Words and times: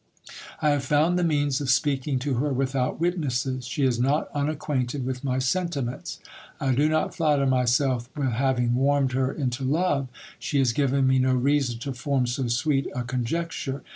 I 0.63 0.71
have 0.71 0.83
found 0.83 1.19
the 1.19 1.23
means 1.23 1.61
of 1.61 1.69
speaking 1.69 2.17
to 2.21 2.33
her 2.39 2.51
without 2.51 2.99
witnesses. 2.99 3.67
She 3.67 3.83
is 3.83 3.99
not 3.99 4.29
un 4.33 4.49
acquainted 4.49 5.05
with 5.05 5.23
my 5.23 5.37
sentiments. 5.37 6.17
I 6.59 6.73
do 6.73 6.89
not 6.89 7.13
flatter 7.13 7.45
myself 7.45 8.09
with 8.17 8.31
having 8.31 8.73
warmed 8.73 9.11
her 9.11 9.31
into 9.31 9.63
love; 9.63 10.07
she 10.39 10.57
has 10.57 10.73
given 10.73 11.05
me 11.05 11.19
no 11.19 11.35
reason 11.35 11.77
to 11.81 11.93
form 11.93 12.25
so 12.25 12.47
sweet 12.47 12.87
a 12.95 13.03
conjecture. 13.03 13.83